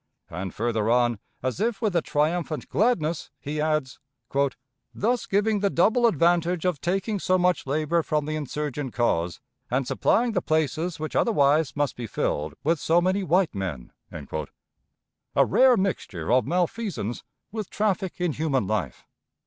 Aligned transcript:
And 0.31 0.51
further 0.51 0.89
on, 0.89 1.19
as 1.43 1.59
if 1.59 1.79
with 1.79 1.95
a 1.95 2.01
triumphant 2.01 2.67
gladness, 2.69 3.29
he 3.39 3.61
adds, 3.61 3.99
"Thus 4.95 5.27
giving 5.27 5.59
the 5.59 5.69
double 5.69 6.07
advantage 6.07 6.65
of 6.65 6.81
taking 6.81 7.19
so 7.19 7.37
much 7.37 7.67
labor 7.67 8.01
from 8.01 8.25
the 8.25 8.35
insurgent 8.35 8.93
cause, 8.93 9.39
and 9.69 9.85
supplying 9.85 10.31
the 10.31 10.41
places 10.41 10.99
which 10.99 11.15
otherwise 11.15 11.75
must 11.75 11.95
be 11.95 12.07
filled 12.07 12.55
with 12.63 12.79
so 12.79 12.99
many 12.99 13.21
white 13.21 13.53
men." 13.53 13.91
A 15.35 15.45
rare 15.45 15.77
mixture 15.77 16.31
of 16.31 16.47
malfeasance 16.47 17.23
with 17.51 17.69
traffic 17.69 18.19
in 18.19 18.31
human 18.33 18.65
life! 18.65 19.05